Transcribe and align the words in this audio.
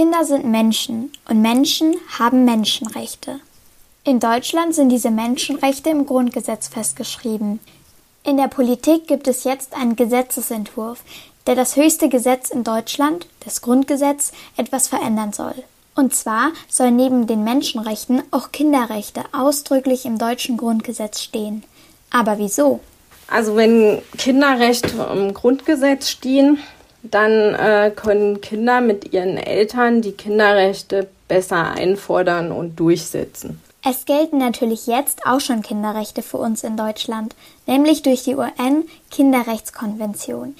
Kinder 0.00 0.24
sind 0.24 0.46
Menschen 0.46 1.12
und 1.28 1.42
Menschen 1.42 1.94
haben 2.18 2.46
Menschenrechte. 2.46 3.38
In 4.02 4.18
Deutschland 4.18 4.74
sind 4.74 4.88
diese 4.88 5.10
Menschenrechte 5.10 5.90
im 5.90 6.06
Grundgesetz 6.06 6.68
festgeschrieben. 6.68 7.60
In 8.24 8.38
der 8.38 8.48
Politik 8.48 9.06
gibt 9.08 9.28
es 9.28 9.44
jetzt 9.44 9.76
einen 9.76 9.96
Gesetzesentwurf, 9.96 11.02
der 11.46 11.54
das 11.54 11.76
höchste 11.76 12.08
Gesetz 12.08 12.48
in 12.48 12.64
Deutschland, 12.64 13.26
das 13.44 13.60
Grundgesetz, 13.60 14.32
etwas 14.56 14.88
verändern 14.88 15.34
soll. 15.34 15.64
Und 15.94 16.14
zwar 16.14 16.52
soll 16.66 16.92
neben 16.92 17.26
den 17.26 17.44
Menschenrechten 17.44 18.22
auch 18.30 18.52
Kinderrechte 18.52 19.24
ausdrücklich 19.32 20.06
im 20.06 20.16
deutschen 20.16 20.56
Grundgesetz 20.56 21.20
stehen. 21.20 21.62
Aber 22.10 22.38
wieso? 22.38 22.80
Also 23.28 23.54
wenn 23.54 24.00
Kinderrechte 24.16 25.06
im 25.12 25.34
Grundgesetz 25.34 26.08
stehen, 26.08 26.58
dann 27.02 27.54
äh, 27.54 27.92
können 27.94 28.40
Kinder 28.40 28.80
mit 28.80 29.12
ihren 29.12 29.36
Eltern 29.36 30.00
die 30.02 30.12
Kinderrechte 30.12 31.08
besser 31.28 31.72
einfordern 31.72 32.50
und 32.52 32.80
durchsetzen. 32.80 33.60
Es 33.82 34.04
gelten 34.04 34.36
natürlich 34.38 34.86
jetzt 34.86 35.24
auch 35.24 35.40
schon 35.40 35.62
Kinderrechte 35.62 36.20
für 36.22 36.36
uns 36.36 36.62
in 36.64 36.76
Deutschland, 36.76 37.34
nämlich 37.66 38.02
durch 38.02 38.24
die 38.24 38.36
UN-Kinderrechtskonvention. 38.36 40.54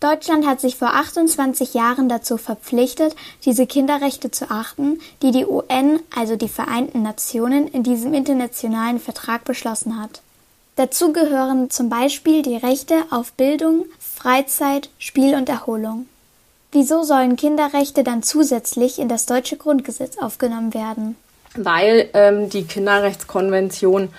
Deutschland 0.00 0.46
hat 0.46 0.60
sich 0.60 0.76
vor 0.76 0.88
28 0.88 1.72
Jahren 1.72 2.10
dazu 2.10 2.36
verpflichtet, 2.36 3.16
diese 3.46 3.66
Kinderrechte 3.66 4.30
zu 4.30 4.50
achten, 4.50 5.00
die 5.22 5.30
die 5.30 5.46
UN, 5.46 6.00
also 6.14 6.36
die 6.36 6.50
Vereinten 6.50 7.02
Nationen, 7.02 7.66
in 7.68 7.82
diesem 7.82 8.12
internationalen 8.12 9.00
Vertrag 9.00 9.44
beschlossen 9.44 9.98
hat. 9.98 10.20
Dazu 10.76 11.10
gehören 11.12 11.70
zum 11.70 11.88
Beispiel 11.88 12.42
die 12.42 12.56
Rechte 12.56 12.94
auf 13.10 13.32
Bildung, 13.32 13.86
Freizeit, 13.98 14.90
Spiel 14.98 15.34
und 15.34 15.48
Erholung. 15.48 16.06
Wieso 16.70 17.02
sollen 17.02 17.36
Kinderrechte 17.36 18.04
dann 18.04 18.22
zusätzlich 18.22 18.98
in 18.98 19.08
das 19.08 19.24
deutsche 19.24 19.56
Grundgesetz 19.56 20.18
aufgenommen 20.18 20.74
werden? 20.74 21.16
Weil 21.56 22.10
ähm, 22.12 22.50
die 22.50 22.64
Kinderrechtskonvention 22.64 24.10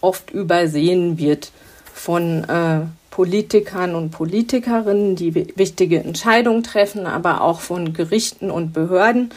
oft 0.00 0.32
übersehen 0.32 1.18
wird 1.18 1.52
von 1.94 2.42
äh, 2.42 2.80
Politikern 3.12 3.94
und 3.94 4.10
Politikerinnen, 4.10 5.14
die 5.14 5.34
wichtige 5.56 6.00
Entscheidungen 6.00 6.64
treffen, 6.64 7.06
aber 7.06 7.42
auch 7.42 7.60
von 7.60 7.92
Gerichten 7.92 8.50
und 8.50 8.72
Behörden. 8.72 9.30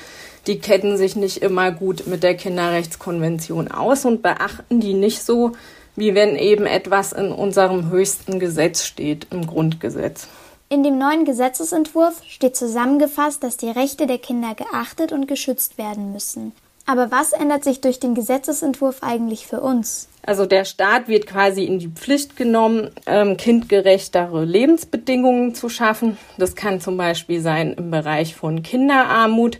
Die 0.47 0.57
kennen 0.57 0.97
sich 0.97 1.15
nicht 1.15 1.37
immer 1.37 1.71
gut 1.71 2.07
mit 2.07 2.23
der 2.23 2.35
Kinderrechtskonvention 2.35 3.67
aus 3.69 4.05
und 4.05 4.23
beachten 4.23 4.79
die 4.79 4.95
nicht 4.95 5.23
so, 5.23 5.51
wie 5.95 6.15
wenn 6.15 6.35
eben 6.35 6.65
etwas 6.65 7.13
in 7.13 7.31
unserem 7.31 7.89
höchsten 7.89 8.39
Gesetz 8.39 8.83
steht, 8.83 9.27
im 9.31 9.47
Grundgesetz. 9.47 10.27
In 10.69 10.81
dem 10.81 10.97
neuen 10.97 11.25
Gesetzesentwurf 11.25 12.23
steht 12.27 12.55
zusammengefasst, 12.55 13.43
dass 13.43 13.57
die 13.57 13.69
Rechte 13.69 14.07
der 14.07 14.17
Kinder 14.17 14.55
geachtet 14.55 15.11
und 15.11 15.27
geschützt 15.27 15.77
werden 15.77 16.13
müssen. 16.13 16.51
Aber 16.85 17.11
was 17.11 17.31
ändert 17.31 17.63
sich 17.63 17.79
durch 17.79 17.99
den 17.99 18.13
Gesetzesentwurf 18.13 19.03
eigentlich 19.03 19.47
für 19.47 19.61
uns? 19.61 20.09
Also 20.25 20.45
der 20.45 20.65
Staat 20.65 21.07
wird 21.07 21.27
quasi 21.27 21.63
in 21.63 21.79
die 21.79 21.89
Pflicht 21.89 22.35
genommen, 22.35 22.89
ähm, 23.05 23.37
kindgerechtere 23.37 24.43
Lebensbedingungen 24.43 25.55
zu 25.55 25.69
schaffen. 25.69 26.17
Das 26.37 26.55
kann 26.55 26.81
zum 26.81 26.97
Beispiel 26.97 27.41
sein 27.41 27.73
im 27.73 27.91
Bereich 27.91 28.35
von 28.35 28.63
Kinderarmut, 28.63 29.59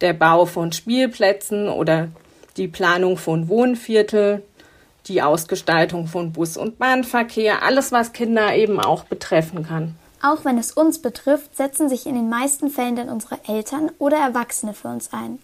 der 0.00 0.12
Bau 0.12 0.44
von 0.44 0.72
Spielplätzen 0.72 1.68
oder 1.68 2.08
die 2.56 2.68
Planung 2.68 3.16
von 3.16 3.48
Wohnviertel, 3.48 4.42
die 5.08 5.22
Ausgestaltung 5.22 6.06
von 6.06 6.32
Bus- 6.32 6.56
und 6.56 6.78
Bahnverkehr, 6.78 7.62
alles, 7.62 7.92
was 7.92 8.12
Kinder 8.12 8.54
eben 8.54 8.80
auch 8.80 9.04
betreffen 9.04 9.66
kann. 9.66 9.94
Auch 10.22 10.44
wenn 10.44 10.58
es 10.58 10.72
uns 10.72 11.00
betrifft, 11.00 11.56
setzen 11.56 11.88
sich 11.88 12.06
in 12.06 12.14
den 12.14 12.28
meisten 12.28 12.70
Fällen 12.70 12.96
dann 12.96 13.08
unsere 13.08 13.38
Eltern 13.46 13.90
oder 13.98 14.16
Erwachsene 14.16 14.74
für 14.74 14.88
uns 14.88 15.12
ein. 15.12 15.38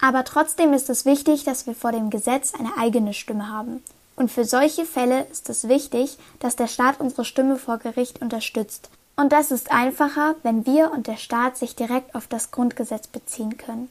Aber 0.00 0.24
trotzdem 0.24 0.72
ist 0.72 0.90
es 0.90 1.04
wichtig, 1.04 1.44
dass 1.44 1.66
wir 1.66 1.74
vor 1.74 1.92
dem 1.92 2.10
Gesetz 2.10 2.54
eine 2.58 2.76
eigene 2.78 3.14
Stimme 3.14 3.48
haben. 3.48 3.82
Und 4.16 4.30
für 4.30 4.44
solche 4.44 4.84
Fälle 4.84 5.26
ist 5.30 5.48
es 5.48 5.68
wichtig, 5.68 6.18
dass 6.40 6.56
der 6.56 6.66
Staat 6.66 7.00
unsere 7.00 7.24
Stimme 7.24 7.56
vor 7.56 7.78
Gericht 7.78 8.20
unterstützt. 8.20 8.90
Und 9.16 9.32
das 9.32 9.50
ist 9.50 9.70
einfacher, 9.70 10.34
wenn 10.42 10.66
wir 10.66 10.90
und 10.92 11.06
der 11.06 11.16
Staat 11.16 11.56
sich 11.56 11.76
direkt 11.76 12.14
auf 12.14 12.26
das 12.26 12.50
Grundgesetz 12.50 13.06
beziehen 13.06 13.56
können. 13.56 13.88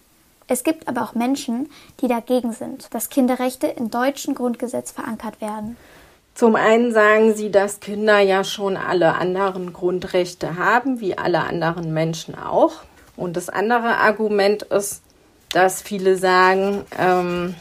Es 0.52 0.66
gibt 0.66 0.90
aber 0.90 1.04
auch 1.04 1.16
Menschen, 1.16 1.70
die 2.02 2.10
dagegen 2.10 2.52
sind, 2.52 2.94
dass 2.94 3.08
Kinderrechte 3.08 3.68
im 3.68 3.90
deutschen 3.90 4.36
Grundgesetz 4.36 4.92
verankert 4.92 5.40
werden. 5.40 5.78
Zum 6.36 6.58
einen 6.58 6.92
sagen 6.92 7.34
sie, 7.36 7.52
dass 7.52 7.80
Kinder 7.80 8.20
ja 8.20 8.44
schon 8.44 8.76
alle 8.76 9.16
anderen 9.16 9.72
Grundrechte 9.72 10.58
haben, 10.58 11.00
wie 11.00 11.18
alle 11.18 11.40
anderen 11.40 11.94
Menschen 11.94 12.36
auch. 12.36 12.74
Und 13.16 13.38
das 13.38 13.48
andere 13.48 13.96
Argument 14.00 14.64
ist, 14.64 15.04
dass 15.54 15.82
viele 15.82 16.18
sagen, 16.18 16.84
ähm, 17.00 17.56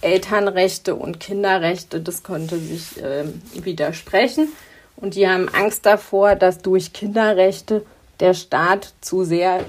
Elternrechte 0.00 0.94
und 0.94 1.18
Kinderrechte, 1.18 2.00
das 2.00 2.22
könnte 2.22 2.60
sich 2.60 3.02
äh, 3.02 3.24
widersprechen. 3.54 4.52
Und 4.94 5.16
die 5.16 5.28
haben 5.28 5.48
Angst 5.48 5.84
davor, 5.84 6.36
dass 6.36 6.58
durch 6.58 6.92
Kinderrechte 6.92 7.84
der 8.20 8.34
Staat 8.34 8.94
zu 9.00 9.24
sehr 9.24 9.64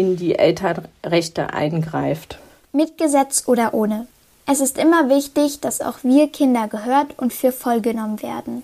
in 0.00 0.16
die 0.16 0.34
Elternrechte 0.34 1.52
eingreift. 1.52 2.38
Mit 2.72 2.96
Gesetz 2.96 3.44
oder 3.46 3.74
ohne. 3.74 4.06
Es 4.46 4.60
ist 4.60 4.78
immer 4.78 5.10
wichtig, 5.10 5.60
dass 5.60 5.82
auch 5.82 5.98
wir 6.02 6.28
Kinder 6.28 6.68
gehört 6.68 7.18
und 7.18 7.34
für 7.34 7.52
voll 7.52 7.82
genommen 7.82 8.22
werden. 8.22 8.62